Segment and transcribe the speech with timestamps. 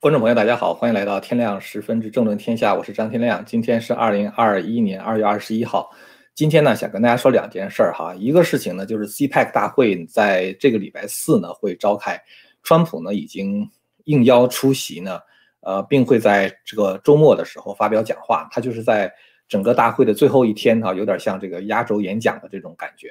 [0.00, 3.44] 观众朋友，大家好，欢迎来到天亮十分之政论天下，我是张天亮。
[3.44, 5.90] 今天是二零二一年二月二十一号。
[6.34, 8.14] 今天呢，想跟大家说两件事儿哈。
[8.14, 12.18] 一个事情呢，就是 CPEC 大会在这个礼拜四呢会召开，
[12.62, 13.70] 川普呢已经
[14.04, 15.20] 应邀出席呢，
[15.60, 18.48] 呃，并会在这个周末的时候发表讲话。
[18.50, 19.12] 他就是在
[19.48, 23.10] 整个大会的最后一天哈，有点像这个压轴演讲的这种感觉。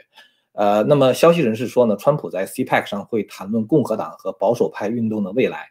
[0.54, 5.70] 呃，那么消息人士说呢，川普在 CPEC 上会谈论共和党和保守派运动的未来。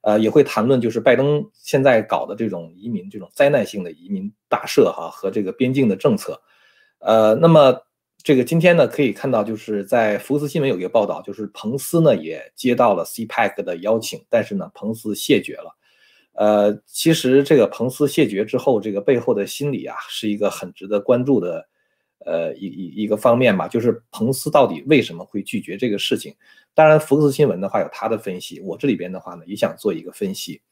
[0.00, 6.40] 呃，也会谈论就是拜登现在搞的这种移民、这种灾难性的移民大赦哈和这个边境的政策。
[7.00, 7.76] 呃，那么
[8.22, 15.76] 这个今天呢，可以看到就是在福斯新闻有一个报道，就是彭斯呢也接到了 CPEC 的邀请，但是呢，彭斯谢绝了。
[16.32, 21.68] 呃，其实这个彭斯谢绝之后，这个背后的心理啊，是一个很值得关注的。
[22.26, 26.34] 呃，一一一个方面吧，就是彭斯到底为什么会拒绝这个事情？
[26.78, 30.62] 当然，福克斯新闻的话有他的分析，我这里边的话呢也想做一个分析。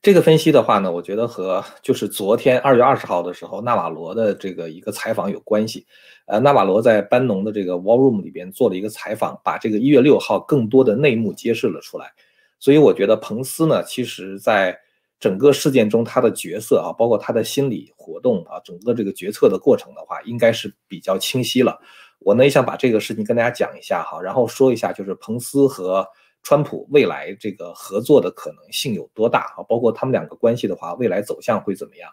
[0.00, 5.84] 这个分析的话呢，我觉得和就是昨天二月二十号的时候纳瓦罗的这个一个采访有关系。
[6.26, 12.12] 呃，纳瓦罗在班农的这个 War Room 里边做了一个采访，把这个一月六号更多的内幕揭示了出来。
[12.60, 14.78] 所以我觉得彭斯呢，其实在。
[15.20, 21.76] 整个事件中，他的角色啊，包括他的心理活动啊，整个这个决策的过程的话，应该是比较清晰了。
[22.18, 26.06] 我呢也想把这个事情跟大家讲一下哈，然后说一下就是彭斯和
[26.42, 32.10] 川普未来这个合作的可能性有多大啊，包括他们两个关系的话，未来走向会怎么样？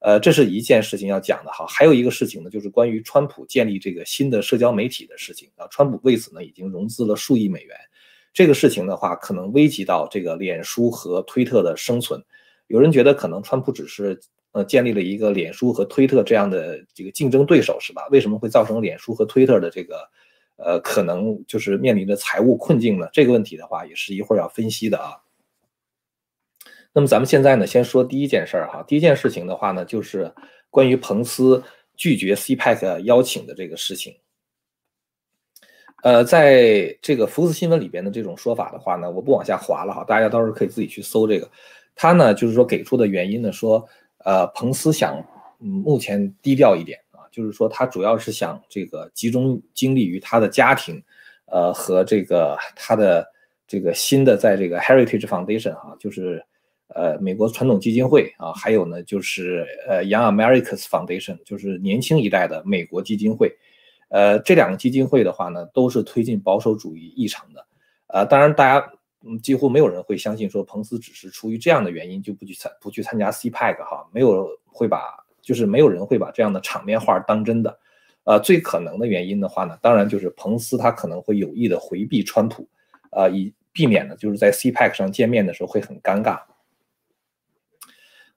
[0.00, 1.64] 呃，这是一件事情要讲的哈。
[1.68, 7.76] 还有一个事情呢，就是关于川普建立这个新的社交媒体的事情啊，川普为此呢已经融资了数亿美元。
[8.32, 12.20] 这个事情的话，可能危及到这个脸书和推特的生存。
[12.66, 14.18] 有人觉得可能川普只是
[14.52, 18.06] 呃建立了一个脸书和推特这样的这个竞争对手，是吧？
[18.10, 20.08] 为什么会造成脸书和推特的这个
[20.56, 23.08] 呃可能就是面临着财务困境呢？
[23.12, 25.16] 这个问题的话，也是一会儿要分析的啊。
[26.92, 28.84] 那么咱们现在呢，先说第一件事儿哈。
[28.86, 30.30] 第一件事情的话呢，就是
[30.68, 31.62] 关于彭斯
[31.96, 34.14] 拒绝 CPEC 邀请的这个事情。
[36.02, 41.50] 呃，在这个福斯新闻里边的这种说法的话呢，我不往下滑了哈，大家到时候可以自己去搜这个。
[41.94, 43.88] 他呢，就是说给出的原因呢，说
[44.24, 45.16] 呃，彭斯想
[45.60, 51.02] 嗯目前低调一点啊，就是说他主要是想这个集中精力于他的家庭，
[51.46, 53.26] 呃，和这个他的
[53.66, 56.44] 这个新的在这个 Heritage Foundation 哈，就是
[56.88, 63.54] 呃美国传统基金会啊，还有呢就是呃 Young Americans Foundation，就是年轻一代的美国基金会。
[64.08, 67.66] 呃，这两个基金会的话呢，都是推进保守主义议程的。
[68.08, 68.92] 呃，当然，大家
[69.24, 77.78] 嗯，几乎没有人会相信说彭斯只是出于这样的原因就不去参不去参加 CPEC 哈，没有会把就是没有人会把这样的场面话当真的。
[78.24, 82.68] 呃，最可能的原因的话呢，当然就是彭斯他可能会有意的回避川普，
[83.10, 86.40] 呃，以避免呢就是在 CPEC 上见面的时候会很尴尬。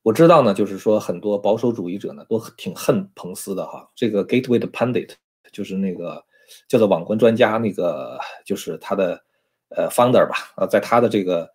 [0.01, 5.11] 我知道呢，就是说很多保守主义者呢都挺恨彭斯的哈，这个 Gateway 的 Pundit。
[5.51, 6.21] 就是那个
[6.67, 9.23] 叫做网关专家，那个就是他的
[9.69, 11.49] 呃 founder 吧，啊，在他的这个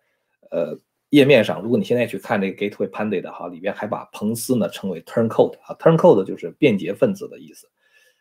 [0.49, 0.77] 呃
[1.09, 7.69] 页面上，如果你现在去看这个 Gateway Pundit 哈，里边还把彭斯呢称为 turncoat 啊，turncoat 就是便捷分子的意思。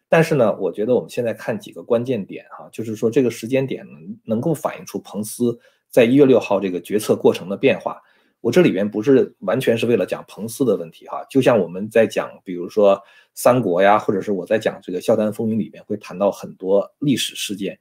[0.08, 3.86] 但是呢，我觉得我们现在看几个关键点哈，就是说这个时间点
[4.24, 5.56] 能够反映出彭斯
[5.88, 8.02] 在一月六号这个决策过程的变化。
[8.40, 13.00] 我这里边不是完全是为了讲彭斯的问题哈，就像我们在讲，比如说
[13.34, 17.78] 三国呀，或者是我在讲这个《笑谈风云》里面会谈到很多历史事件，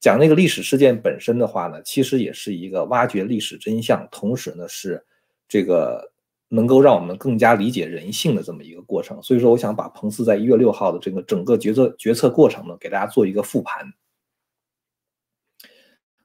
[0.00, 5.04] 讲那个历史事件本身的话呢，其实也是一个挖掘历史真相，同时呢是
[5.46, 6.10] 这个
[6.48, 9.22] 能够让我们更加理解人性的这么一个过程。
[9.22, 13.92] 所以说，我想把彭斯在一月六号的这个整个决策决策过程呢，给大家做一个复盘。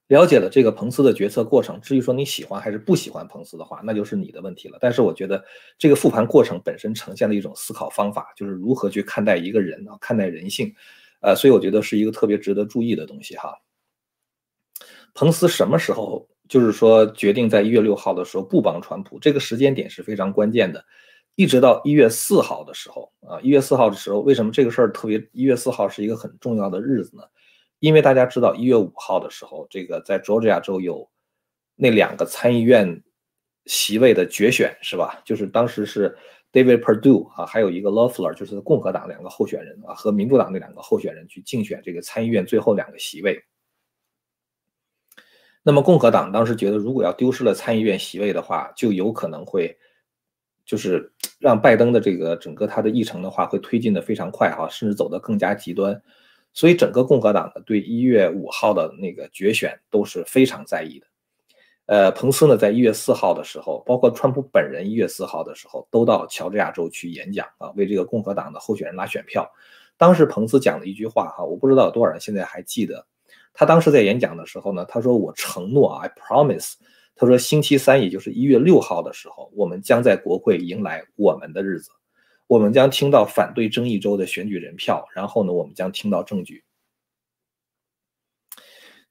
[0.08, 4.78] 了解了这个彭斯的决策过程，至于说你喜欢还是不喜欢彭斯的话，那就是你的问题了。
[4.80, 5.44] 但是我觉得
[5.80, 10.72] 这个复盘过程本身呈现了一种思考方法，就是如何去看待一个人啊，看待人性，
[11.22, 13.52] 呃，所以我觉得是一个特别值得注意的东西哈。
[15.16, 19.18] 彭斯什么时候就是说决定在一月六号的时候不帮川普？
[19.18, 20.84] 这个时间点是非常关键的，
[21.36, 25.26] 一直到一月四号的时候啊，一月四号的时候，为什么这个事儿特别？
[25.32, 27.24] 一月四号是一个很重要的日子呢？
[27.80, 31.10] 因为大家知道，一月五号的时候，这个在 Georgia 州有
[31.76, 33.02] 那两个参议院
[33.66, 35.22] 席位的决选，是吧？
[35.24, 36.14] 就是当时是
[36.52, 43.42] David Perdue 啊，还有一个 l o f f l e r 就是共和党两个候选人啊，和民主党那两个候选人去竞选这个参议院最后两个席位。
[45.68, 49.76] 那么共和党当时觉得，如果要丢失了参议院席位的话，就有可能会
[50.64, 56.00] 就是 让拜登的这个整个他的议程的话会推进的非常快哈，甚至走得更加极端。
[56.54, 61.08] 所以整个共和党呢，对一月五号的那个决选都是非常在意的。
[61.88, 69.52] 呃，彭斯呢，在一月四号的时候，包括川普本人一月四号的时候，都到乔治亚州去演讲啊，为这个共和党的候选人拉选票。
[69.98, 73.08] 当时彭斯讲了一句话哈，我不知道有多少人现在还记得。
[73.58, 76.74] 他当时在演讲的时候呢，他说：“我承诺，I promise。”
[77.16, 81.90] 他说：“星期三，也就是一月六号的时候，我们将在国会迎来我们的日子，
[82.48, 86.66] 我们将听到反对争议州的选举人票，然后呢，我们将听到证据。”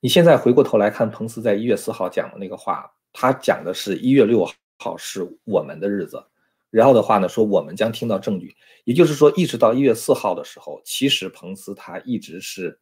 [0.01, 4.47] 你现在回过头来看，彭斯在一月四号讲的那个话，他讲的是一月六
[4.79, 6.23] 号是我们的日子，
[6.69, 8.55] 然后的话呢，说我们将听到证据，
[8.85, 12.79] 也就是说，一直到一月四号的时候，其实彭斯他一直是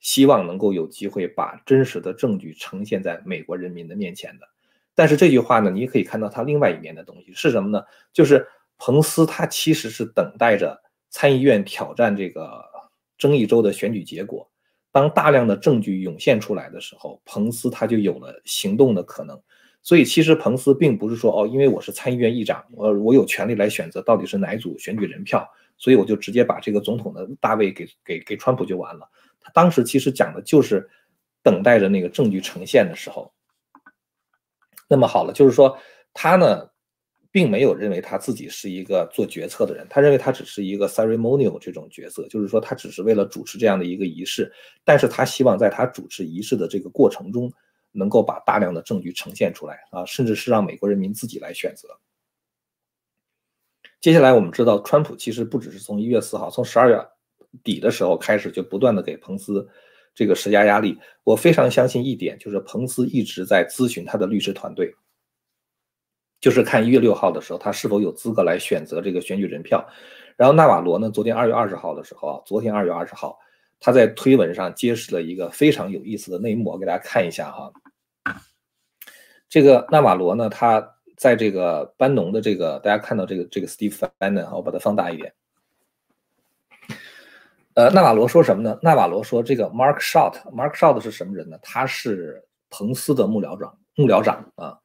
[0.00, 4.48] 希望能够有机会把真实的证据呈现在美国人民的面前的。
[4.94, 7.82] 但是这句话呢，你也可以看到他另外一面的东西是什么呢？
[8.12, 12.62] 就是彭斯他其实是等待着参议院挑战这个
[13.16, 14.50] 争议州的选举结果。
[14.92, 19.40] 当大量的证据涌现出来的时候，彭斯他就有了行动的可能。
[19.82, 25.48] 所以，其实彭斯并不是说哦，因为我是参议院议长，我我有权利来选择到底是哪组选举人票，
[25.78, 29.08] 所以我就直接把这个总统的大位给给给川普就完了。
[29.54, 30.88] 当时其实讲的就是
[31.42, 33.32] 等待着那个证据呈现的时候。
[34.88, 35.78] 那么好了，就是说
[36.12, 36.68] 他呢。
[37.32, 44.52] 并没有认为他自己是一个做决策的人，他认为他只是一个 ceremonial 这种角色，就是说他只是为了主持这样的一个仪式，
[44.82, 47.48] 但是他希望在他主持仪式的这个过程中，
[47.92, 52.00] 能够把大量的证据呈现出来啊，甚至是让美国人民自己来选择。
[54.00, 57.00] 接下来我们知道，川普其实不只是从一月四号，从十二月
[57.62, 59.68] 底的时候开始就不断的给彭斯
[60.14, 60.98] 这个施加压力。
[61.24, 64.94] 我非常相信一点，就是彭斯一直在咨询他的律师团队。
[66.40, 69.86] 就是看一月六号的时候，他是否有资格来选择这个选举人票。
[70.36, 73.38] 然后纳瓦罗呢，昨天二月二十号的时候啊，昨天二月二十号，
[73.78, 77.70] 他在推文上揭示了一个非常有意思的内幕，我给大家看一下哈。
[79.50, 85.34] 这个纳瓦罗呢，他在这个班农的这个，大家看到这个这个 Steve Bannon，我把它放大一点。
[87.80, 88.78] 呃，纳瓦罗说什么呢？
[88.82, 91.58] 纳瓦罗说这个 Mark Shot，Mark Shot 是什么人呢？
[91.62, 94.78] 他是彭斯的幕僚长，幕僚长啊。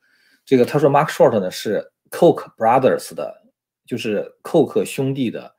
[0.45, 3.35] 这个他说，Mark Short 呢是 Coke Brothers 的，
[3.85, 5.53] 就是 Coke 兄弟的，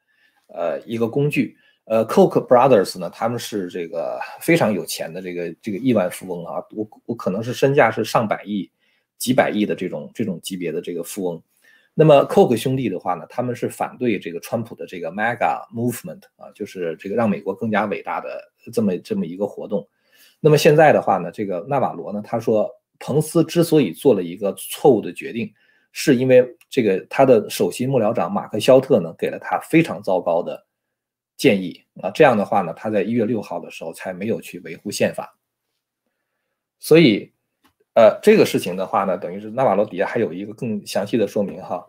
[0.47, 1.55] 呃，一个工具。
[1.85, 8.71] 呃，Coke Brothers 呢，他们是这个非常有钱的这个这个亿万富翁啊，我我可能是身价是上百亿、
[9.19, 11.43] 几百亿的这种这种级别的这个富翁。
[11.99, 19.89] 那么 Coke 兄弟的话呢，他们是反对这个川普的这个 Mega Movement 啊，就是这个让美国更加伟大的这么这么一个活动。
[20.39, 22.71] 那么现在的话呢，这个纳瓦罗呢，他说。
[22.99, 25.53] 彭斯之所以做了一个错误的决定，
[25.93, 30.67] 是因为这个他的首席幕僚长马克肖特呢给了他非常糟糕的
[31.37, 35.39] 建议啊，这样的话呢，他在一月六号的时候才没有去维护宪法。
[36.79, 37.31] 所以，
[37.97, 41.83] 呃，这个事情的话呢，等于是纳瓦罗底下还有一个更详细的说明哈，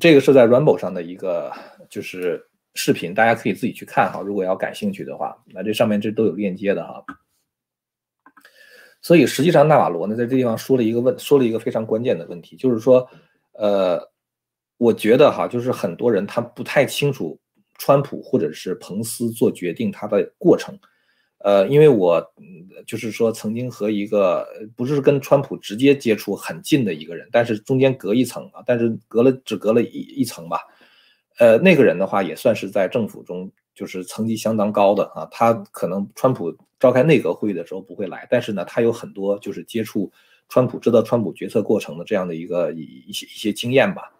[0.00, 1.52] 这个是在 Rumble 上的一个
[1.90, 2.42] 就是
[2.74, 7.04] 视频，大家可以自己去看哈，如果要感兴趣的话，那这上面这都有链接的哈。
[9.02, 13.06] 所以实际上，纳瓦罗呢，在这地方说了一个问，说了一个非常关键的问题，就是说，
[13.52, 14.00] 呃，
[14.78, 17.38] 我觉得哈，就是很多人他不太清楚
[17.76, 20.74] 川普或者是彭斯做决定他的过程，
[21.38, 22.22] 呃，因为我
[22.86, 24.46] 就是说曾经和一个
[24.76, 30.60] 不是跟川普直接接触很近的一个人，但是中间隔一层啊，但是隔了只隔了一一层吧，
[31.38, 36.56] 呃，那个人的话也算是在政府中就是层级相当高的啊，他可能川普。
[36.80, 40.08] 召开内阁会议的时候不会来，但是呢，他有很多就是接触
[40.48, 44.12] 川普、知道川普决策过程的这样的一个一一些一些经验吧。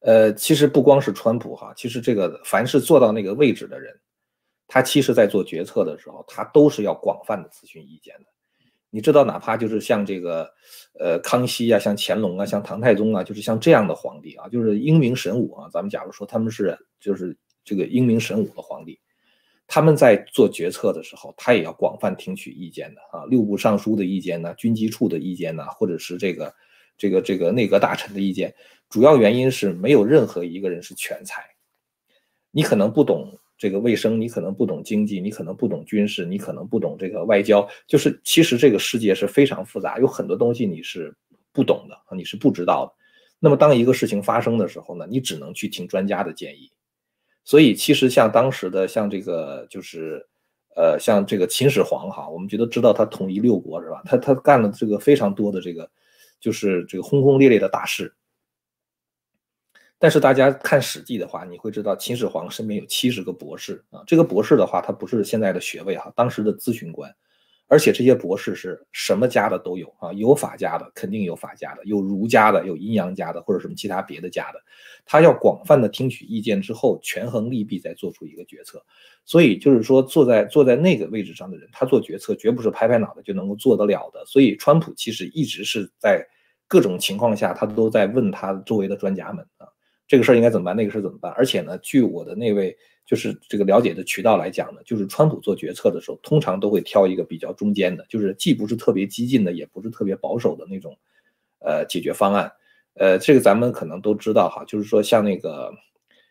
[0.00, 3.98] 呃，其实不光是川普哈，其实这个凡是做到那个位置的人，
[4.68, 8.26] 他其实在做决策的时候，他都是要广泛的咨询意见的。
[8.90, 10.50] 你知道，哪怕就是像这个
[10.98, 15.68] 呃康熙啊，像乾隆啊，像唐太宗啊，就是像这样的皇帝啊，就是英明神武啊。
[15.70, 18.98] 咱们假如说他们是就是这个英明神武的皇帝。
[19.68, 26.54] 他们在做决策的时候，他也要广泛听取意见的啊，六部尚书的意见呢，军机处的意见呢，或者是这个
[26.96, 28.54] 这个这个内阁大臣的意见。
[28.88, 31.44] 主要原因是没有任何一个人是全才。
[32.52, 37.66] 你可能不懂这个卫生，你可能不懂经济，你可能不懂军事，你可能不懂这个外交。
[37.86, 41.14] 就是其实这个世界是非常复杂，有很多东西你是
[41.52, 42.92] 不懂的你是不知道的。
[43.38, 46.70] 那么当一个事情发生的时候呢，你只能去听专家的建议。
[47.44, 50.26] 所以其实像当时的像这个就是，
[50.74, 54.02] 呃，像这个秦始皇哈，我们觉得知道他统一六国是吧？
[54.04, 55.88] 他他干了这个非常多的这个，
[56.40, 58.12] 就是这个轰轰烈烈的大事。
[59.98, 64.02] 但是大家看《史记》的话，你会知道秦始皇身边有七十个博士啊。
[64.06, 67.10] 这个博士的话，他不是现在的学位哈，当时的咨询官，
[67.66, 74.60] 而且这些博士是什么家的都有啊，有法家的，肯定有法家的，有儒家的，有阴阳家的，或者什么其他别的家的。
[75.06, 78.84] 他要广泛的听取意见之后，权衡利弊，再做出一个决策。
[79.24, 84.24] 所以就是说，坐在坐在那个位置上的人，他做决策绝不是拍拍脑袋就能够做得了的。
[84.26, 86.22] 所以，川普其实一直是在
[86.68, 89.66] 各种情况下，他都在问他周围的专家们啊，
[90.06, 91.32] 这个事儿应该怎么办，那个事儿怎么办。
[91.32, 92.76] 而且呢，据我的那位。
[93.08, 100.98] 就是这个了解的渠道来讲呢，就是川普做决策的时候，通常都会挑一个比较中间的，就是既不是特别激进的，也不是特别保守的那种，
[101.60, 102.50] 呃，解决方案。
[102.94, 105.72] 呃，这个咱们可能都知道哈，就是说像那个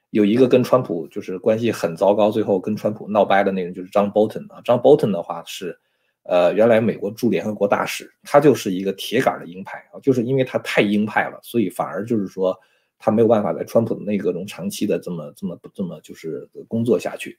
[0.10, 4.60] 有一个跟川普就是关系很糟糕，最后跟川普闹掰的那人，就是张 Bolton 啊。
[4.62, 5.80] 张 Bolton 的话是，
[6.24, 12.54] 呃，原来美国驻联合国大使，他就是一个铁杆的鹰派啊，就是因为他太鹰派了，所以反而就是说。
[12.98, 17.38] 他没有办法在川普的内阁中长期的这么这么这么就是工作下去，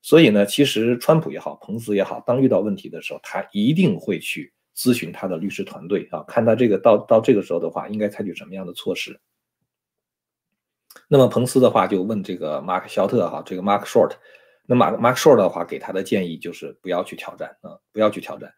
[0.00, 9.18] 所以呢，其实川普也好，彭斯也好，当遇到问题的时候，他一定会去咨询他的律师团队啊，看他这个到到这个时候的话，应该采取什么样的措施。
[11.08, 14.12] 那么彭斯的话就问这个马克肖特哈，这个 Mark Short，
[14.66, 18.52] 那马 Mark Short 的话给他的建议就是不要去挑战啊，不要去挑战，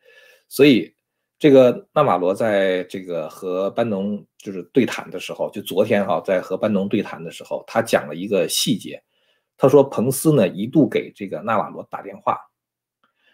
[0.49, 0.95] 所以。
[1.39, 9.03] 这个纳瓦罗在这个和班农就是对谈的时候，就昨天哈，在和班农对谈的时候，他讲了一个细节。
[9.57, 12.39] 他说，彭斯呢一度给这个纳瓦罗打电话，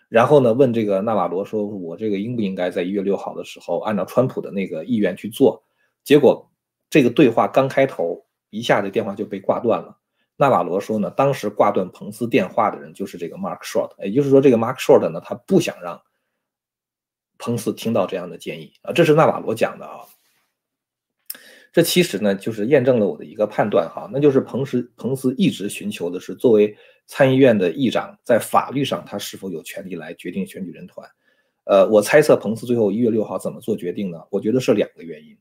[0.08, 5.62] 然后呢问这个纳瓦罗说：“我这个应不应该在一月六号的时候按照川普的那个意愿去做？”
[6.04, 6.50] 结果
[6.90, 9.96] 这个对话刚开头，一下子电话就被挂断了。
[10.36, 16.00] 纳瓦罗说呢，当时挂断彭斯电话的人就是这个 Mark Short，也就是说，这个 Mark Short 呢，他不想让。
[17.40, 20.00] 彭斯听到这样的建议啊，这是纳瓦罗讲的啊。
[21.72, 31.08] 这其实呢，就是验证了我的一个判断哈，那就是彭斯彭斯一直寻求的是作为参议院的议长，在法律上他是否有权利来决定选举人团。
[31.64, 34.20] 呃，我猜测彭斯最后一月六号怎么做决定呢？
[34.30, 35.36] 我觉得是两个原因。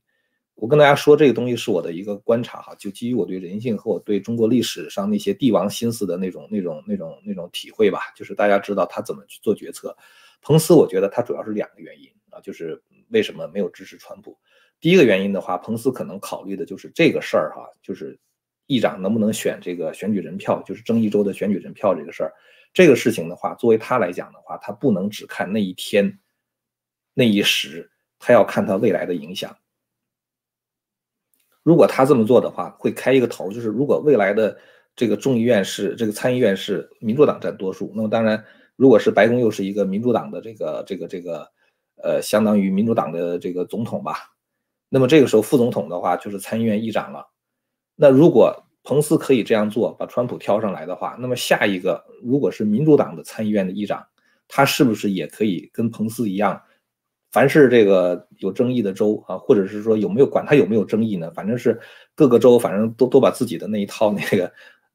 [0.54, 9.98] 我跟大家说这个东西是我的一个观察哈，就基于我对人性和我对中国历史上那些帝王心思的那种那种那种那种体会吧，就是大家知道他怎么去做决策。
[10.42, 14.38] 彭斯，我觉得他主要是两个原因啊，就是为什么没有支持川普。
[14.80, 18.18] 第一个原因的话，彭斯可能考虑的就是这个事儿哈，就是
[18.66, 22.34] 议长能不能选这个选举人票，就是争议州的选举人票这个事儿。
[22.74, 26.18] 这个事情的话，作为他来讲的话，他不能只看那一天、
[27.14, 29.58] 那一时，他要看他未来的影响。
[31.64, 34.58] 如果他这么做的话，会开一个头，就是如果未来的
[34.96, 38.46] 这个众议院是这个参议院是民主党占多数，那么当然。
[38.80, 41.46] 如果是白宫又是一个民主党的这个这个这个，
[42.02, 44.16] 呃，相当于民主党的这个总统吧，
[44.88, 47.28] 那么这个时候副总统的话就是参议院议长了。
[47.98, 48.56] 那如果
[48.86, 54.02] 彭斯可以这样做，把川普挑上来的话，那么下一个如果是民主党的参议院的议长，
[54.48, 56.62] 他是不是也可以跟彭斯一样，
[57.34, 61.30] 凡是这个有争议的州啊，或者是说有没有管他有没有争议呢？
[61.32, 61.78] 反正是
[62.16, 64.50] 各个州反正都都把自己的那一套那个。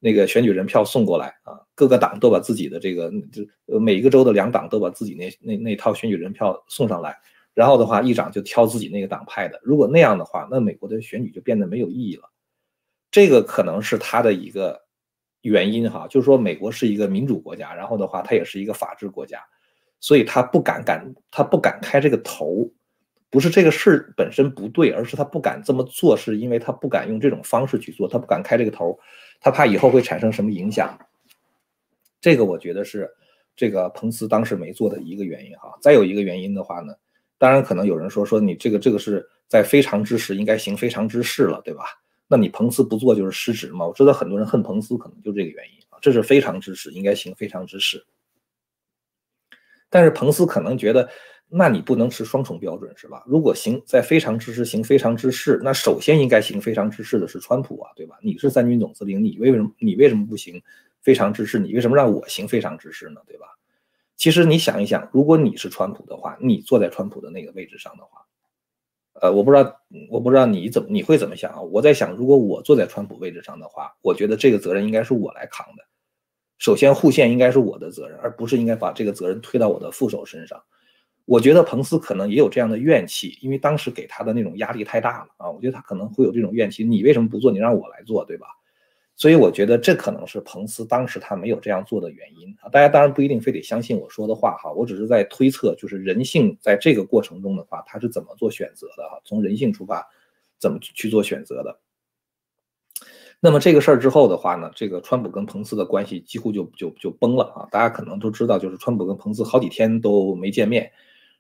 [0.04, 7.16] 那个选举人票送过来啊，各个党都把自己的这个，就每一个州的两党都把自己那那那套选举人票送上来，
[7.54, 9.58] 然后的话，议长就挑自己那个党派的。
[9.62, 12.30] 如果那样的话，那美国的选举就变得没有意义了。
[13.10, 14.78] 这个可能是他的一个
[15.40, 19.42] 原因哈，就是说美国是一个民主国家，然后的话，它也是一个法治国家，
[20.00, 22.70] 所以他不敢敢，他不敢开这个头。
[23.34, 28.96] 不是这个事本身不对，而是他不敢这么做，是因为他不敢用这种方式去做，他不敢开这个头，
[29.40, 30.96] 他怕以后会产生什么影响。
[32.20, 33.10] 这个我觉得是
[33.56, 35.76] 这个彭斯当时没做的一个原因哈。
[35.82, 36.94] 再有一个原因的话呢，
[37.36, 41.86] 当然可能有人说说你这个这个是在非常之时应该行非常之事了，对吧？
[42.28, 43.84] 那你彭斯不做就是失职吗？
[43.84, 45.98] 我知道很多人恨彭斯，可能就这个原因啊。
[46.00, 48.06] 这是非常之时应该行非常之事，
[49.90, 51.10] 但是彭斯可能觉得。
[51.56, 53.22] 那你不能持双重标准是吧？
[53.28, 58.18] 如果行在非常之事行非常之事，那首先应该行非常之事的是川普啊，对吧？
[58.22, 60.60] 你是三军总司令，你为什么你为什么不行
[61.00, 61.60] 非常之事？
[61.60, 63.20] 你为什么让我行非常之事呢？
[63.24, 63.46] 对吧？
[64.16, 68.26] 其实你想一想，如果你是川普的话，你坐在川普的那个位置上的话，
[69.20, 69.80] 呃，我不知道
[70.10, 71.60] 我不知道你怎么你会怎么想啊？
[71.60, 75.84] 我在想，如果我坐在川普位置上的话，我觉得这个责任应该是我来扛的。
[76.58, 80.60] 首先护宪应该是我的责任，而不是应该把这个责任推到我的副手身上。
[81.26, 85.50] 我觉得彭斯可能也有这样的怨气，因为当时给他的那种压力太大了啊！
[85.50, 87.50] 我觉得他可能会有这种怨气，你为什么不做？
[87.50, 88.46] 你让我来做，对吧？
[89.16, 92.68] 所以我觉得这可能是彭斯当时他没有这样做的原因啊！
[92.68, 99.18] 大家当然不一定非得相信我说的话哈，我只是在推测，就是人性在这个过程中的话，他是怎么做选择的哈？
[99.24, 100.06] 从人性出发，
[100.58, 101.78] 怎么去做选择的？
[103.40, 107.68] 那么这个事儿之后的话呢，这个川普跟彭斯的关系几乎就就就崩了啊！
[107.70, 110.90] 大家可能都知道，就是川普跟彭斯好几天都没见面，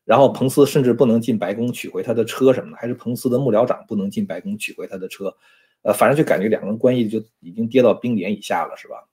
[0.04, 5.34] 然后彭斯甚至不能进白宫取回他的车什么的，还是彭斯的幕僚长不能进白宫取回他的车，
[5.82, 9.08] 呃，反正就感觉两个人关系就已经跌到冰点以下了，是吧？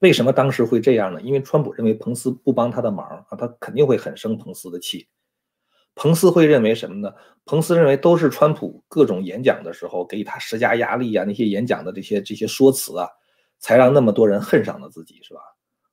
[0.00, 1.20] 为什么当时会这样呢？
[1.20, 5.08] 因为川普认为彭斯不帮他的忙啊，他肯定会很生彭斯的气。
[5.94, 7.12] 彭斯会认为什么呢？
[7.44, 13.08] 彭斯认为都是川普各种演讲的时候给他施加压力啊，那些演讲的这些这些说辞啊，
[13.58, 15.40] 才让那么多人恨上了自己，是吧？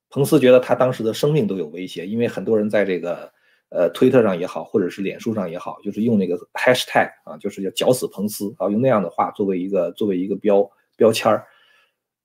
[0.10, 3.30] 彭斯觉得他当时的生命都有威胁，因为很多人在这个
[3.70, 11.46] 呃推特上也好，或者是脸书上也好，就是用那个 hashtag 啊，就是要绞死彭斯啊，用那样的话作为一个作为一个标标签儿，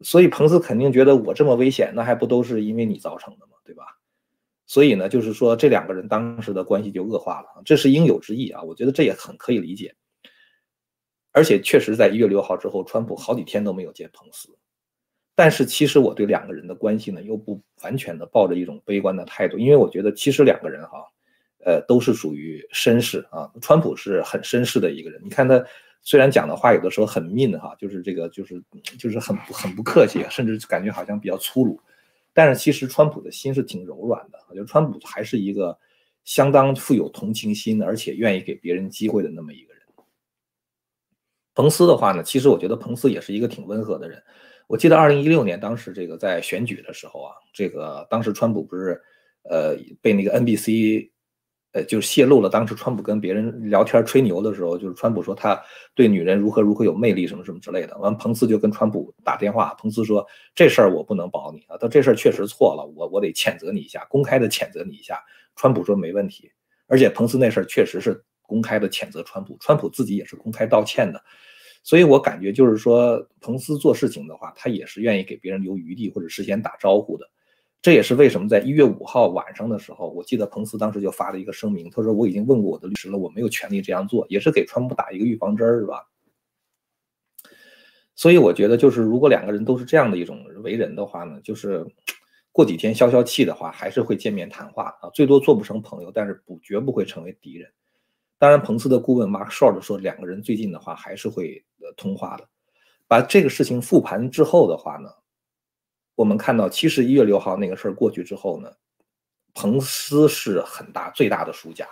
[0.00, 3.52] 所以彭斯肯定觉得我这么危险，那还不都是因为你造成的吗？
[3.64, 3.84] 对吧？
[4.66, 9.94] 所以呢，就是说这两个人当时的关系就恶化了，这是应有之义啊，我觉得这也很可以理解。
[11.32, 14.48] 而且确实在一月六号之后，川普好几天都没有见彭斯。
[15.34, 21.04] 但是其实我对两个人的关系呢，又不完全的抱着一种悲观的态度，因为我觉得其实两个人哈，
[21.64, 23.50] 呃，都是属于绅士啊。
[23.60, 25.64] 川普是很绅士的一个人，你看他
[26.02, 28.60] 虽然讲的话有的时候很 mean 哈，就是这个就是
[28.98, 31.80] 就是很很不客气，甚至感觉好像比较粗鲁。
[32.34, 35.78] 但是其实川普的心是挺柔软的，我觉得川普还是一个
[36.24, 39.82] 相当富有同情心，而且愿意给别人机会的那么一个人。
[41.54, 44.20] 彭斯的话呢，其实我觉得彭斯也是一个挺温和的人。
[44.66, 49.00] 我记得二零一六年当时这个在选举的时候啊，这个当时川普不是
[49.44, 51.11] 呃被那个 NBC。
[51.72, 55.60] 呃，就泄露了当时川普跟别人聊天吹牛的时候，就是川普说他
[55.94, 57.96] 对女人如何如何有魅力什么什么之类的。
[57.98, 65.18] 完，彭斯就跟川普打电话，彭斯说这事儿我不能保你啊，他这事儿确实错了，我我得谴责你一下，公开的谴责你一下。
[65.56, 66.50] 川普说没问题，
[66.86, 71.22] 而且彭斯那事儿确实是公开的谴责川普，川普自己也是公开道歉的。
[71.82, 77.28] 所以我感觉就是说，彭斯做事情的话，他也是愿意给别人留余地或者事先打招呼的。
[77.82, 86.06] 这也是为什么在一月五号晚上的时候，我记得彭斯当时就发了一个声明，他说我已经问过我的律师了，我没有权利这样做，也是给川普打一个预防针儿，是吧？
[88.14, 91.84] 所以我觉得，就是如果两个人都是这样的一种为人的话呢，就是
[92.52, 97.68] 过几天消消气的话，还是会见面谈话啊，最多做不成朋友，但是不绝不会成为敌人。
[98.38, 102.48] 当然，彭斯的顾问 Mark Short 说，两个人最近的话还是会呃通话的。
[103.08, 105.10] 把这个事情复盘之后的话呢？
[106.14, 108.70] 我们看到，其实一月六号那个事儿过去之后呢，
[109.54, 111.86] 彭斯是很大最大的输家，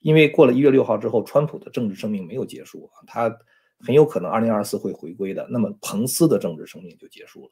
[0.00, 3.36] 因为过了一月六号之后，川普的政治生命没有结束啊，他
[3.80, 5.46] 很有可能二零二四会回归的。
[5.50, 7.50] 那么彭斯的政治生命就结束了。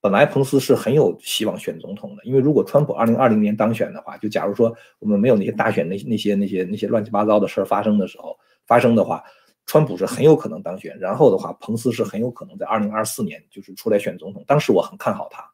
[0.00, 9.22] 本来彭斯是很有希望选总统的，因为如果川普二零二零年当选的话，就假如说我们没有那些大选那那些那些那些乱七八糟的事儿发生的时候发生的话。
[9.66, 14.44] 川普是很有可能当选，然后的话，彭斯是很有可能在二零二四年就是出来选总统。
[14.46, 15.44] 当时我很看好他，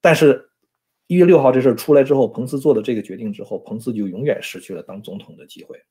[0.00, 0.48] 但是，
[1.08, 5.82] 一月六号这事儿出来之后，彭斯做的这个决定之后，彭斯就永远失去了当总统的机会。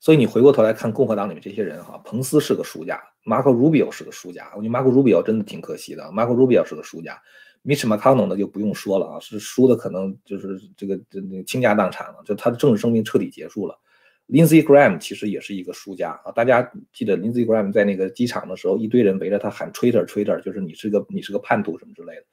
[0.00, 4.50] 所以你回过头来看共和党里面这些人哈，彭斯是个输家，马可·鲁比奥是个输家。
[4.54, 7.18] 我觉得马可·鲁比奥真的挺可惜的，马可·鲁比奥是个输家。
[7.62, 13.78] 米什·马康农呢就不用说了啊，是输的可能就是这个这个倾家荡产了，就他的政治生命彻底结束了。
[14.26, 16.32] Lindsey Graham 其实也是一个输家啊！
[16.32, 16.62] 大家
[16.94, 22.24] 记得 Lindsey Graham 在那个机场的时候，一堆人围着他喊 “Twitter Twitter”，就是你是个你是个叛徒什么之类的。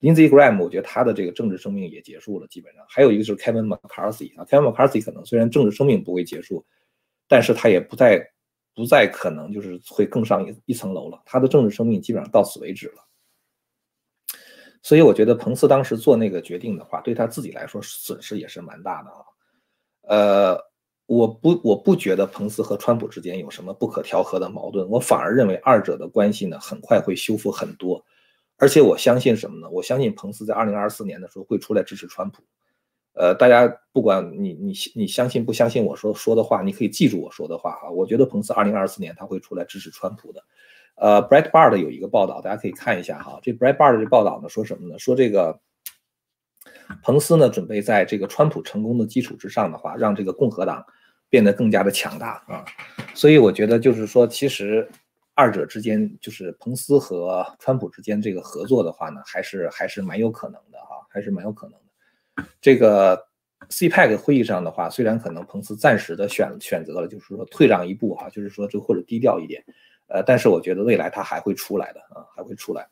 [0.00, 2.84] Lindsey Graham 我觉得他的这个政治生命也结束了，基本上。
[2.88, 6.66] 还有一个就是 Kevin McCarthy 啊，Kevin McCarthy 可能虽然政治生命不会结束，
[7.28, 8.20] 但是他也不再
[8.74, 11.22] 不再可能就是会更上一一层楼了。
[11.24, 13.06] 他的政治生命基本上到此为止了。
[14.82, 19.24] 所以我觉得彭斯当时做那个决定的话，对他自己来说损失也是蛮大的啊。
[20.08, 20.73] 呃。
[21.06, 28.02] 我不，我不觉得彭斯和川普之间有什么不可调和的矛盾，我反而认为二者的关系呢很快会修复很多，
[28.56, 29.68] 而且我相信什么呢？
[29.70, 32.42] 我相信彭斯在二零二四年的时候会出来支持川普。
[33.12, 37.90] 呃，大家不管你你你相信不相信我说说的话，你可以记住我说的话啊。
[37.90, 40.42] 我觉得彭斯二零二四年他会出来支持川普的。
[40.96, 43.38] 呃，Brett Bard 有一个报道，大家可以看一下哈。
[43.42, 44.98] 这 Brett Bard 这报道呢说什么呢？
[44.98, 45.60] 说这个。
[47.02, 50.84] 彭斯呢，准备在这个川普成功的基础之上的话，让这个共和党
[51.28, 52.64] 变得更加的强大啊。
[53.14, 54.88] 所以我觉得就是说，其实
[55.34, 62.44] 二者之间，就是彭斯和川普之间这个合作的话呢，还是还是蛮有可能的哈，还是蛮有可能的。
[62.60, 63.26] 这个
[63.68, 69.64] CPEC 会议上的话，虽然可能彭斯暂时的选选择了，就是说退让一步哈，就是说就或者低调一点，
[70.08, 72.86] 呃，但是我觉得未来他还会出来的啊，还会出来。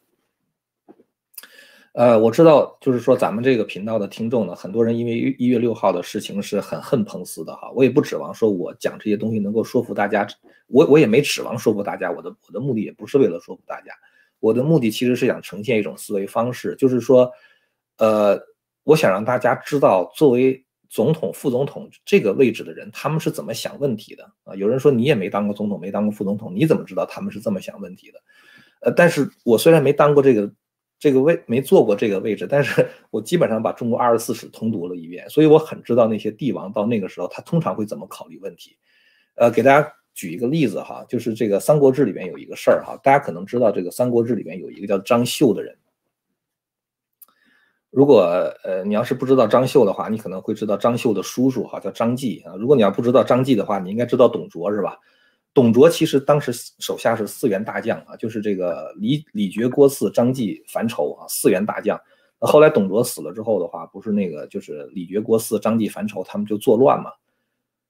[1.92, 7.70] 呃，我知道，就是说咱们这个频道的听众呢，很多人因为一月六号的事情是很恨彭斯的哈。
[7.74, 10.26] 我也不指望说我讲这些东西能够说服大家，
[10.68, 13.92] 我我也没指望说服大家，我的我的目的也不是为了说服大家，
[14.40, 17.30] 我的目的其实是想呈现一种思维方式，就是说，
[17.98, 18.40] 呃，
[18.84, 24.54] 我想让大家知道，作为总统、副总统这个位置的人，他们是怎么想问题的啊？
[24.54, 28.18] 有人说你也没当过总统，没当过副总统，你怎么知道他们是这么想问题的？
[28.80, 30.50] 呃，但是我虽然没当过这个。
[31.02, 38.76] 这个位没做过这个位置，但是 我基本上把中国二十四史通读了一遍，所以我很知道那些帝王到那个时候他通常会怎么考虑问题。
[39.34, 45.76] 呃，给大家举一个例子哈，就是这个《三国志》里面有一个事儿哈，大家可能知道这个《三国志》里面有一个叫张绣的人。
[47.90, 48.22] 如果
[48.62, 52.54] 呃你要是不知道张绣的话，你可能会知道张绣的叔叔哈叫张继啊。
[52.56, 55.00] 如果你要不知道张继的话，你应该知道董卓是吧？
[55.54, 62.00] 董卓其实当时手下是四员大将啊，就是这个李李傕郭汜张继樊稠啊，四员大将。
[62.40, 67.10] 那后来董卓死了之后的话，不是那个就是李傕郭汜张继樊稠他们就作乱嘛。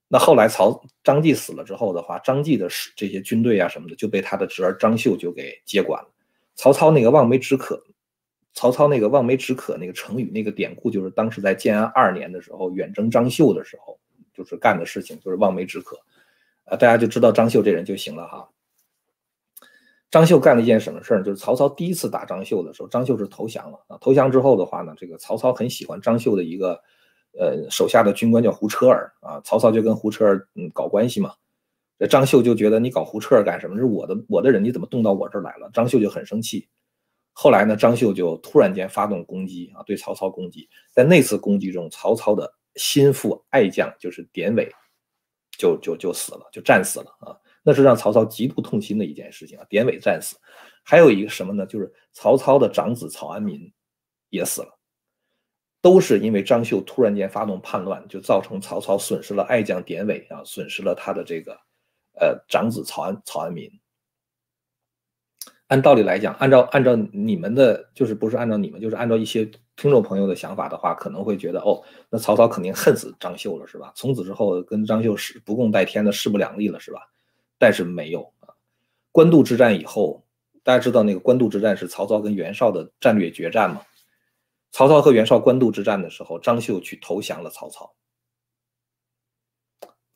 [0.09, 6.09] 那后来曹张继死了之后的话，张继的这些军队啊什么的就被他的侄儿张绣就给接管了。
[6.55, 7.83] 曹操那个望梅止渴，
[8.53, 13.99] 曹操那个望梅止渴那个成语那个典故，就是当时在建安二年的时候远征张绣的时候，
[14.35, 15.97] 就是干的事情，就是望梅止渴。
[16.65, 18.49] 啊，大家就知道张绣这人就行了哈。
[20.11, 21.23] 张绣干了一件什么事儿？
[21.23, 23.97] 就是曹操第一次打张绣的时候，张绣是投降了啊。
[24.01, 26.79] 投降之后的话呢，这个曹操很喜欢张绣的一个
[27.39, 29.41] 呃手下的军官叫胡车儿啊。
[29.43, 31.33] 曹操就跟胡车儿嗯搞关系嘛。
[31.99, 33.77] 这张绣就觉得你搞胡车儿干什么？
[33.79, 35.71] 是我的我的人，你怎么动到我这儿来了？
[35.73, 36.69] 张绣就很生气。
[37.33, 40.69] 后来呢，张绣就突然间发动攻击啊，对曹操攻击。
[40.91, 44.71] 在那次攻击中，曹操的心腹爱将就是典韦。
[45.63, 47.39] 就就就死了，就战死了啊！
[47.63, 49.65] 那是让曹操极度痛心的一件事情啊。
[49.69, 50.37] 典韦战死，
[50.83, 51.65] 还有一个什么呢？
[51.65, 53.73] 就是曹操的长子曹安民
[54.29, 54.77] 也死了，
[55.81, 61.57] 都是因为张绣突然间发动叛乱，就造成曹操损失了爱将典韦啊，损失了他的这个
[62.19, 63.71] 呃长子曹安曹安民。
[65.69, 73.93] 按道理来讲，按照按照你们的，就是不是按照你们，就是按照一些听众朋友的想法的话，可能会觉得哦，那曹操肯定恨死张绣了，是吧？
[73.97, 77.01] 从此之后跟张绣是不共戴天的，势不两立了，是吧？
[77.59, 78.53] 但是没有啊。
[79.11, 80.25] 官渡之战以后，
[80.63, 83.83] 大家知道那个官渡之战是曹操跟袁绍的战略决战吗？
[84.71, 87.93] 曹操和袁绍官渡之战的时候，张绣去投降了曹操。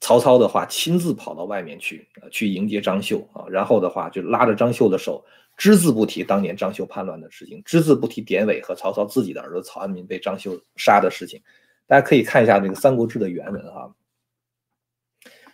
[0.00, 5.24] 曹操的话亲自跑到外面去，去迎接张绣啊，然后的话就拉着张绣的手。
[5.56, 11.42] 只字不提当年张绣叛乱的事情，只字不提典韦和曹操自己的儿子曹安民被张绣杀的事情。
[11.86, 13.90] 大家可以看一下这个《三国志》的原文啊。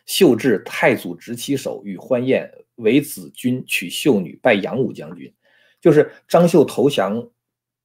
[0.05, 5.33] 秀至太祖执其手，与欢宴，为子君娶秀女，拜杨武将军。
[5.81, 7.31] 就是张绣投降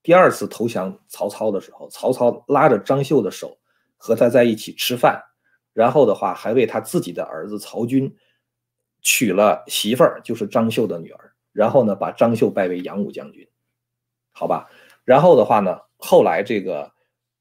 [0.01, 3.59] 第二次投降曹操的时候，曹操拉着张绣的手
[3.95, 5.21] 和他在一起吃饭，
[5.73, 8.11] 然后的话还为他自己的儿子曹军
[9.03, 11.33] 娶了媳妇儿，就是张绣的女儿。
[11.57, 13.47] 然后呢，把张绣拜为扬武将军，
[14.31, 14.69] 好吧。
[15.03, 16.91] 然后的话呢，后来这个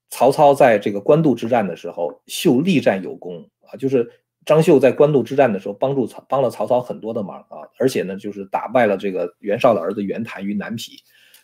[0.08, 4.10] 曹操在这个官渡之战的时候，秀力战有功啊，就是
[4.46, 10.92] 张绣在官渡之战的时候帮助曹帮了曹操很多的忙啊，而且呢，就是打败了这个袁绍的儿子袁谭于南皮。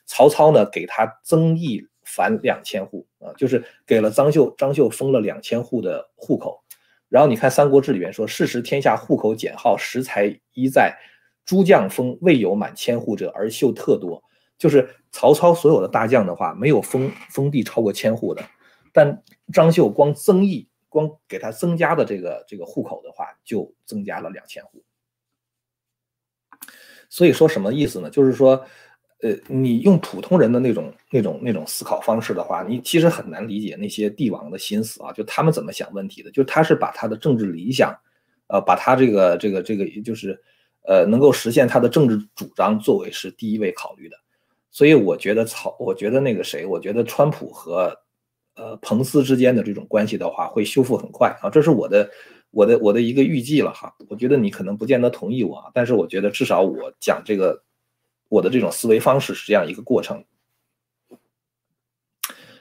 [0.07, 6.65] 曹操呢，给他增邑凡两千户啊，就是给了张绣，张绣封了两千户的户口。
[7.11, 10.97] 然后你看《三国志》里面说：“是时天下户口减号，食财一在。”
[11.45, 14.23] 诸将封未有满千户者，而秀特多。
[14.59, 18.41] 就是曹操所有的大将的话，没有封封地超过千户的，
[18.93, 19.21] 但
[19.53, 24.85] 张绣光增邑，光给他增加的这个这个户口的话，就增加了两千户。
[27.09, 28.09] 所以说什么意思呢？
[28.09, 28.65] 就是说，
[29.23, 36.31] 呃，你用普通人的那种那种那种思考方式的话，你其实很难理解那些帝王的心思啊，就他们怎么想问题的。
[36.31, 37.93] 就他是把他的政治理想，
[38.47, 40.41] 呃，把他这个这个这个，就是。
[40.85, 44.17] 呃，能够实现他的政治主张作为是第一位考虑的，
[44.71, 47.97] 所以我觉得曹，我觉得那个谁，我觉得川普和
[48.57, 52.11] 呃彭斯之间的这种关系的话，会修复很快啊，这是我的
[52.51, 53.95] 我的我的一个预计了哈。
[54.09, 57.63] 我觉得你可能不见得同意我，但是我觉得至少我讲这个
[58.29, 60.25] 我的这种思维方式是这样一个过程。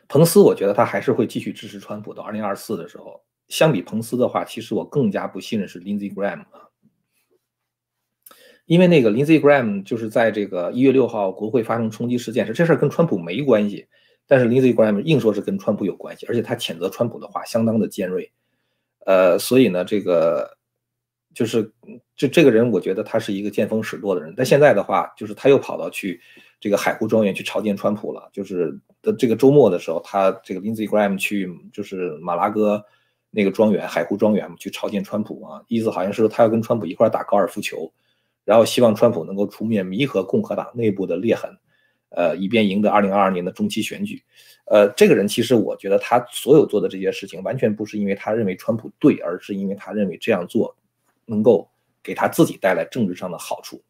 [0.08, 3.22] 彭斯，我觉得他还是会继续支持川普到二零二四的时候。
[3.48, 6.71] 相比彭斯的话，其实我更加不信任是 Lindsey Graham 啊。
[8.66, 13.86] 因为那个 Lindsey Graham 就是在这个一月六号国会发生冲击事件时，这事儿跟川普没关系，
[14.28, 18.32] 但是 Lindsey Graham 硬说是跟川普有关系，而且他谴责川普的话相当的尖锐，
[19.06, 20.58] 呃，所以呢，这个
[21.34, 21.72] 就是
[22.16, 24.34] 这这个人，我觉得他是一个见风使舵的人。
[24.38, 26.20] 但现在的话，就是他又跑到去
[26.60, 28.30] 这个海湖庄园去朝见川普了。
[28.32, 32.84] 就是的这个周末的时候，他这个 Lindsey Graham 去就是马拉哥
[33.32, 37.92] 那个庄园海湖庄园去朝见川普啊，意思好像是他要跟川普一块打高尔夫球，
[38.44, 41.50] 然后希望川普能够出面弥合共和党内部的裂痕，
[42.10, 44.22] 呃，以便赢得2022年的中期选举。
[44.66, 50.76] 呃，这个人其实我觉得他所有做的这些事情，完全不是因为他认为川普对，而是因为他认为这样做。
[51.28, 51.70] 能够
[52.04, 53.82] 给他自己带来政治上的好处，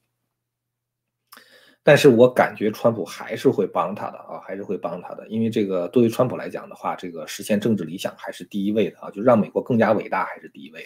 [1.81, 10.85] 但是我感觉川普还是会帮他的啊，还是会帮他的，因为这个对于川普来讲的话，这个实现政治理想还是第一位的啊，就让美国更加伟大还是第一位。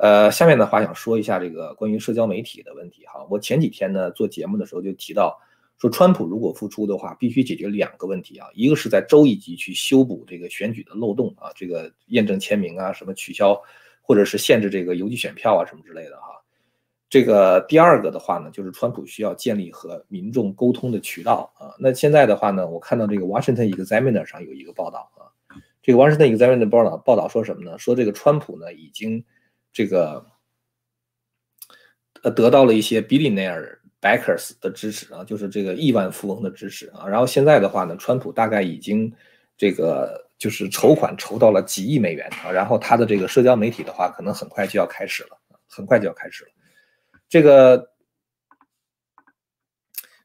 [0.00, 5.38] 呃，下面的话想说一下这个关于社交媒体的问题哈，我前几天呢做节目的时候就提到，
[5.78, 13.60] 说川普如果复出的话，必须解决两个问题啊，一个是在州一级去修补这个选举的漏洞啊，这个验证签名啊，什么取消。
[14.02, 16.42] 或者是限制这个邮寄选票啊什么之类的哈，
[17.08, 21.70] 这个第二个的话呢，就是川普需要建立和民众沟通的渠道啊。
[21.78, 25.30] 那现在的话呢，我看到这个 Washington Examiner 上有一个报道啊，
[25.80, 27.78] 这个 Washington Examiner 报道报道说什么呢？
[27.78, 29.24] 说这个川普呢已经
[29.72, 30.26] 这个
[32.22, 37.06] 呃得到了一些 billionaire backers 的支持啊，就是这个亿万富翁的支持啊。
[37.06, 39.12] 然后现在的话呢，川普大概已经
[39.56, 40.28] 这个。
[40.40, 46.50] 就是筹款筹到了几亿美元啊，然后他的这个社交媒体的话，可能很快就要开始了，很快就要开始了。
[47.28, 47.92] 这个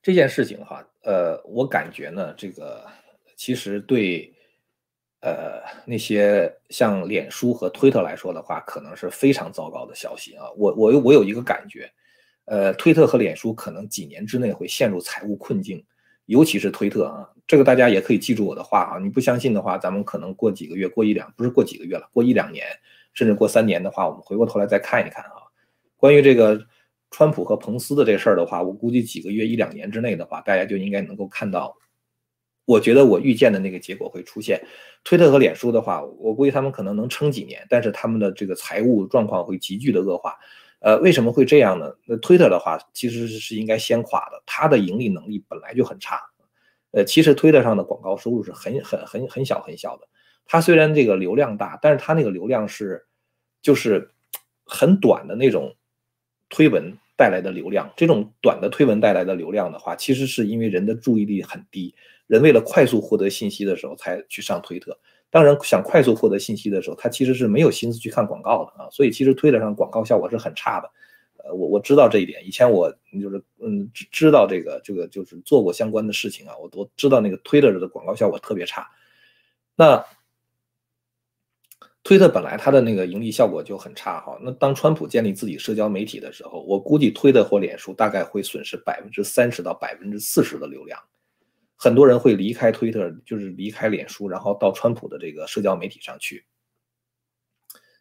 [0.02, 2.88] 这件事情哈，呃，我感觉呢，这个
[3.36, 4.34] 其实对
[5.26, 10.46] 呃那些像脸书和推特来说的话，可能是非常糟糕的消息啊。
[10.56, 11.92] 我我我有一个感觉，
[12.46, 15.84] 呃，推特和脸书可能几年之内会陷入财务困境。
[16.28, 19.00] 尤其是推特啊，这个大家也可以记住我的话啊。
[19.00, 22.66] 你不相信的话，咱们可能过几个月、过一两，不是过几个月了，过一两年，
[23.14, 25.42] 甚至过三年的话，我们回过头来再看一看啊。
[25.98, 26.60] 关于这个
[27.12, 31.76] 川普和彭斯的这事儿的话，我估计几个月、一两年之内的话，大家就应该能够看到。
[32.66, 34.62] 我觉得我预见的那个结果会出现。
[35.04, 40.36] 推特和脸书的话，我估计他们可能能撑几年，但是他们的这个财务状况会急剧的恶化。
[40.80, 41.92] 呃，为什么会这样呢？
[42.06, 46.20] 那推特的话，其实是应该先垮的，它的盈利能力本来就很差。
[46.92, 50.08] 呃，其实推特上的广告收入是很很很很小很小的。
[50.46, 53.06] 它虽然这个流量大，但是它那个流量是
[53.62, 54.12] 就是
[54.66, 55.76] 很短的那种
[56.50, 57.92] 推文带来的流量。
[57.96, 61.96] 这种短的推文带来的流量的话，其实是因为人的注意力很低，
[62.28, 64.98] 人为了快速获得信息的时候才去上推特。
[65.30, 70.90] 当然，想快速获得信息的时候，他其实是没有心思去看广告的啊，所以其实推特上广告效果是很差的。
[71.44, 72.90] 呃，我我知道这一点，以前我
[73.22, 78.88] 就是嗯知知道这个这个就是做过相关的事情啊，我都知道那个推特的广告效果特别差。
[79.76, 80.02] 那
[82.02, 90.98] 推特本来它的那个盈利效果就很差哈，那当川普建立自己社交媒体的时候，我估计推特或脸书大概会损失百分之三十到百分之四十的流量。
[91.86, 96.44] 很多人会离开推特，就是离开脸书，然后到川普的这个社交媒体上去。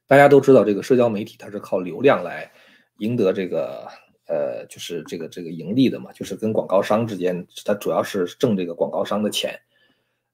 [0.07, 2.51] 大家都知道，这个社交媒体它是靠流量来
[2.97, 3.87] 赢得这个
[4.27, 9.55] 呃，就是这个这个盈利的嘛，就是跟广告商之间，它主要是挣这个广告商的钱。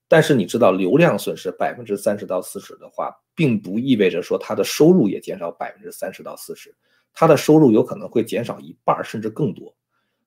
[0.07, 6.73] 但是你知道，流量损失百分之三十到四十的话，并不意味着说它的收入也减少百分之三十到四十，
[7.13, 9.75] 它的收入有可能会减少一半甚至更多。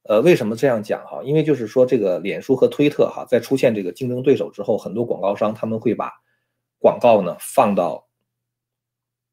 [0.07, 1.23] 呃，为什么这样讲哈？
[1.25, 6.13] 因为就是说，这个脸书和推特哈，在出现这个竞争对手之后，很多广告商他们会把
[6.79, 8.07] 广告呢放到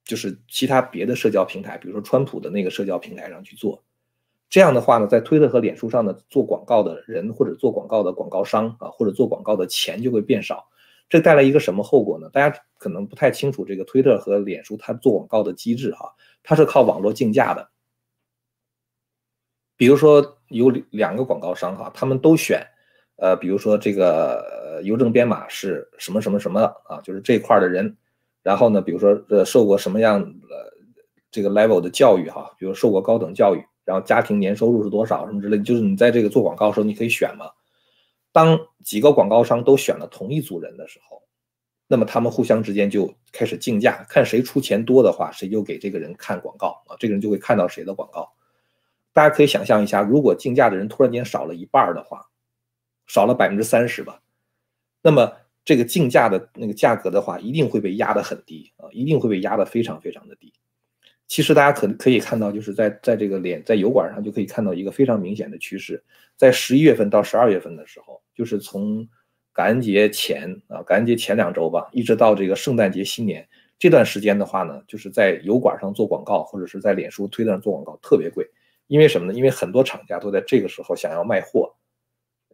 [0.05, 3.83] 就是其他别的社交平台，比如说川普的那个社交平台上去做。
[4.49, 10.65] 这样的话呢，在推特和脸书上呢做广告的人或者做广告的广告商啊，或者做广告的钱就会变少。
[11.09, 12.29] 这带来一个什么后果呢？
[12.29, 16.09] 大家可能不太清楚这个推特和脸书它做广告的机制哈，
[16.43, 17.70] 它是靠网络竞价的。
[19.81, 22.63] 比如说有两个广告商哈，他们都选，
[23.15, 27.97] 呃，比如说这个邮政编码是什么什么什么啊，就是这块的人，
[28.43, 30.71] 然后呢，比如说呃受过什么样的
[31.31, 37.47] 这个 level 的教育哈，比如受过高等教育，然后家庭年收入是多少什么之类，就是你在这个做广告的时候你可以选嘛。
[38.31, 41.23] 当几个广告商都选了同一组人的时候，
[41.87, 48.31] 那么他们互相之间就开始竞价，看谁出钱多的话，谁就给这个人看广告啊，这个人就会看到谁的广告。
[49.13, 52.27] 大家可以想象一下，如果竞价的人突然间少了一半的话，
[53.07, 54.21] 少了百分之三十吧，
[55.01, 55.33] 那么
[55.65, 60.53] 这个竞价的那个价格的话，一定会被压得很低啊，一定会被压得非常非常的低。
[61.27, 66.03] 其实大家可可以看到，就是在在这个脸在油管上就可以看到一个非常明显的趋势，
[66.35, 69.07] 在十一月份到十二月份的时候，就是从
[69.53, 73.47] 感恩节前啊，感恩节前两周吧，一直到这个圣诞节新年
[73.79, 78.45] 这段时间的话呢，就是在油管上做广告，或者是在脸书、推特上做广告特别贵，
[78.91, 79.33] 因为什么呢？
[79.33, 81.73] 因为很多厂家都在这个时候想要卖货，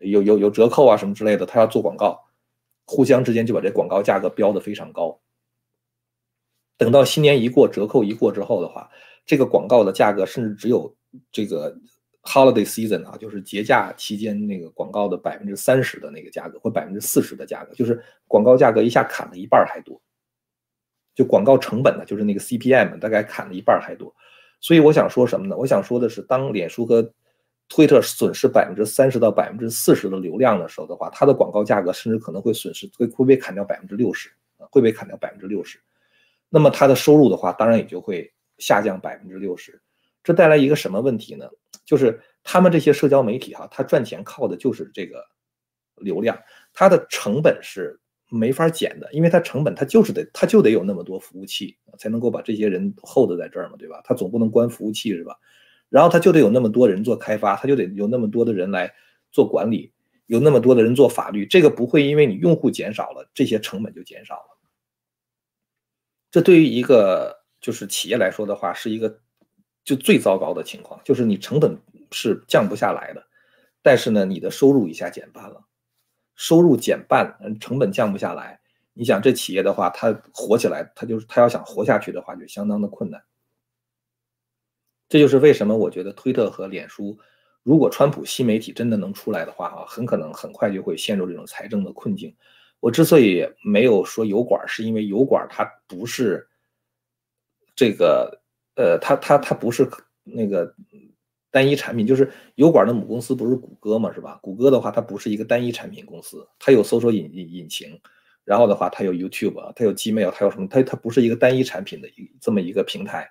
[0.02, 2.24] 有有有折扣啊什么之类的，他要做广告，
[2.86, 5.20] 互相之间就把这广告价格标的非常高。
[6.78, 8.88] 等到新年一过，折扣一过之后的话，
[9.26, 10.96] 这个广告的价格甚至只有
[11.32, 11.76] 这个
[12.22, 20.00] holiday season 啊，就是节假期间那个广告的百分之三十的那个价格，或百分之四十的价格，就是广告价格一下砍了一半还多。
[21.16, 24.16] 就广告成本呢，就是那个 CPM 大概砍了一半还多，
[24.60, 25.56] 所以我想说什么呢？
[25.56, 27.14] 我想说的是，当脸书和
[27.70, 34.30] 推特损失百分之三十到百分之四十的流量的时候的话，它的广告价格甚至可能会损失会会被砍掉百分之六十，
[34.72, 35.80] 会被砍掉百分之六十。
[36.50, 39.82] 那么它的收入的话，当然也就会下降百分之六十。
[40.24, 41.48] 这带来一个什么问题呢？
[41.86, 45.24] 就是他们这些社交媒体哈，它赚钱靠的就是这个
[45.96, 46.38] 流量，
[46.74, 48.00] 它的成本是。
[48.30, 54.02] 没法减的，因为它成本，它就是得，它就得有那么多服务器才能够把这些人 hold 在这儿嘛，对吧？
[54.04, 55.38] 它总不能关服务器是吧？
[55.90, 58.94] 然后它就得有那么多人做开发，它就得有那么多的人来
[59.32, 59.94] 做管理，
[60.26, 64.58] 有那么多的人做法律，这个不会因为你用户减少了，这些成本就减少了。
[66.30, 69.22] 这对于一个就是企业来说的话，是一个
[69.86, 71.78] 就最糟糕的情况，就是你成本
[72.12, 73.26] 是降不下来的，
[73.82, 75.67] 但是呢，你的收入一下减半了。
[76.38, 78.58] 收入减半，嗯，成本降不下来。
[78.94, 83.22] 你想这企业的话，它活起来，它就是它要想活下去的话，就相当的困难。
[85.10, 87.18] 这就是为什么我觉得推特和脸书，
[87.64, 92.34] 如果川普新媒体真的能出来的话，啊，很可能很快就会陷入这种财政的困境。
[92.80, 96.48] 我之所以没有说油管，是因为油管它不是
[97.76, 98.40] 这个，
[98.76, 99.90] 呃，它它它不是
[100.24, 100.74] 那个。
[101.50, 104.40] 单一产品就是油管的母公司不是谷歌嘛，是吧？
[104.42, 108.00] 谷歌的话，它不是一个单一产品公司，它有搜索引引引擎，
[108.44, 110.68] 然后的话，它有 YouTube，它有 Gmail，它有什么？
[110.68, 113.30] 它它不是一个单一产品的一这么一个平台。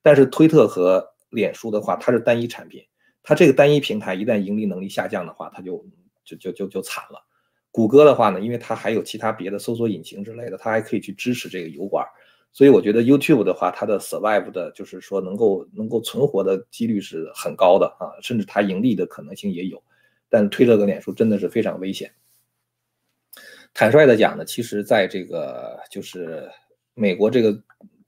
[0.00, 2.82] 但是推特和脸书的话，它是单一产品，
[3.22, 5.84] 它这个单一平台一旦盈利能力下降的话，它就
[6.24, 7.24] 就就就就惨了。
[7.70, 12.06] 谷歌的话呢，因为它还有其他别的搜索引擎之类的，它还可以去支持这个油管。
[12.52, 19.80] 所以我觉得 YouTube 的话，它的 survive 的，就是说能够能够存活的几率是很高的啊，甚至它盈利的可能性也有。
[20.28, 22.10] 但推特跟脸书真的是非常危险。
[23.72, 26.50] 坦率的讲呢，其实在这个就是
[26.94, 27.56] 美国这个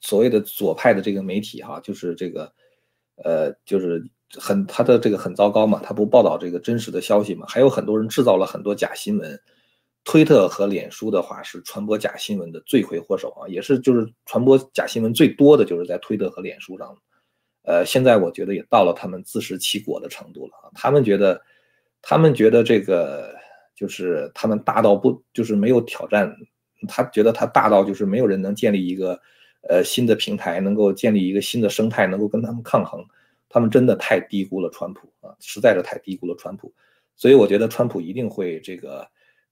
[0.01, 2.53] 所谓的左派的这个媒体哈，就是这个
[3.23, 9.41] 呃，就是很他的这个很糟糕嘛，他不报道这个真实的消息嘛，还有很多人制造了很多假新闻。
[10.03, 16.97] 推特和脸书的话是传播假新闻的罪魁祸首啊，也是就是传播假新闻最多的就是在推特和脸书上。
[17.65, 20.73] 呃，现在我觉得也到了他们自食其果的程度了啊。
[20.75, 21.41] 他们觉得，
[22.01, 23.35] 他们觉得这个
[23.77, 26.35] 就是他们大到不就是没有挑战，
[26.89, 29.21] 他觉得他大到就是没有人能建立一个
[29.69, 33.05] 呃新的平台，能够建立一个新的生态，能够跟他们抗衡。
[33.51, 36.73] 他们真的太低估了川普啊，实在是太低估了川普。
[37.15, 39.07] 所以我觉得川普一定会这个。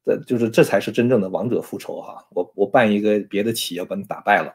[0.04, 2.26] 这就是这才是真正的王者复仇哈！
[2.30, 4.54] 我我办一个别的企业把你打败了。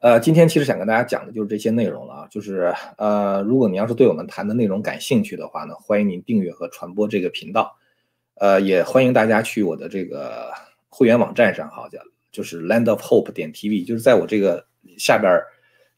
[0.00, 7.76] 呃，今天其实想跟大家讲的就是这些内容了啊，就是呃，如果你要是对我们谈的内容感兴趣的话呢，欢迎您订阅和传播这个频道。
[8.36, 10.50] 呃，也欢迎大家去我的这个
[10.88, 11.98] 会员网站上哈，叫
[12.32, 15.38] 就是 Land of Hope 点 TV，就是在我这个下边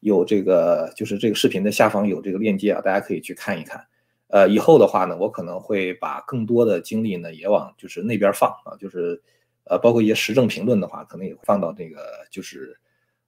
[0.00, 3.86] 有这个就是这个视频的下方有这个链接啊，大家可以去看一看。
[4.32, 9.20] 呃，以后的话呢，我可能会把更多的精力呢也往就是那边放啊，就是
[9.64, 12.74] 呃，包括一些时政评论的话，可能也会放到这个就是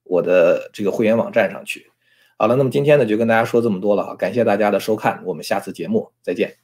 [0.02, 1.92] 我的这个会员网站上去。
[2.38, 6.63] 好了，那么今天呢就跟大家说这么多了哈，感谢大家的收看，我们下次节目再见。